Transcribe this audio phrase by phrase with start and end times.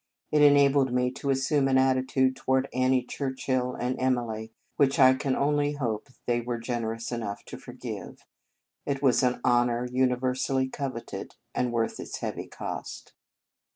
[0.31, 5.35] It enabled me to assume an attitude toward Annie Churchill and Emily which I can
[5.35, 8.25] only hope they were generous enough to forgive.
[8.83, 13.13] It was an honour universally coveted, and worth its heavy cost.